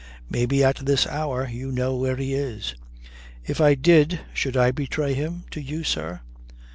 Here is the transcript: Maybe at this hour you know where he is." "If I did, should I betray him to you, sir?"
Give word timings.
Maybe 0.31 0.63
at 0.63 0.77
this 0.77 1.05
hour 1.05 1.47
you 1.47 1.71
know 1.71 1.95
where 1.95 2.15
he 2.15 2.33
is." 2.33 2.73
"If 3.45 3.61
I 3.61 3.75
did, 3.75 4.19
should 4.33 4.57
I 4.57 4.71
betray 4.71 5.13
him 5.13 5.43
to 5.51 5.61
you, 5.61 5.83
sir?" 5.83 6.21